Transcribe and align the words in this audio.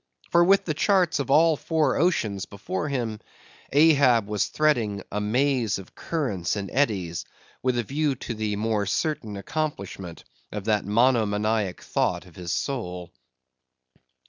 For 0.31 0.43
with 0.43 0.65
the 0.65 0.73
charts 0.73 1.19
of 1.19 1.29
all 1.29 1.55
four 1.55 1.95
oceans 1.95 2.47
before 2.47 2.89
him, 2.89 3.19
Ahab 3.71 4.25
was 4.27 4.47
threading 4.47 5.03
a 5.11 5.21
maze 5.21 5.77
of 5.77 5.93
currents 5.93 6.55
and 6.55 6.71
eddies, 6.71 7.23
with 7.61 7.77
a 7.77 7.83
view 7.83 8.15
to 8.15 8.33
the 8.33 8.55
more 8.55 8.87
certain 8.87 9.37
accomplishment 9.37 10.23
of 10.51 10.63
that 10.65 10.85
monomaniac 10.85 11.81
thought 11.83 12.25
of 12.25 12.35
his 12.35 12.51
soul. 12.51 13.13